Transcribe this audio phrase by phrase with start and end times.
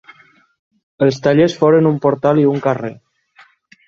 [1.07, 2.91] Els tallers foren un portal i un carrer.